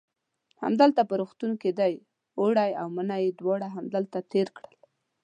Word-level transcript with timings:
همدلته 0.63 1.01
په 1.09 1.13
روغتون 1.21 1.51
کې 1.61 1.69
دی، 1.79 1.93
اوړی 2.39 2.71
او 2.81 2.87
منی 2.95 3.19
یې 3.25 3.31
دواړه 3.39 3.67
همدلته 3.75 4.17
تېر 4.31 4.47
کړل. 4.57 4.75